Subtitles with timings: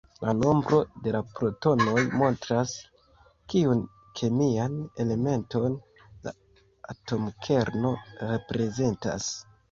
[0.25, 0.77] La nombro
[1.07, 2.71] de la protonoj montras,
[3.53, 3.83] kiun
[4.19, 5.75] kemian elementon
[6.29, 6.33] la
[6.95, 7.93] atomkerno
[8.31, 9.29] reprezentas.